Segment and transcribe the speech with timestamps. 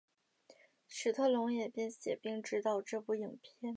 [0.87, 3.69] 史特龙也编写并执导这部影片。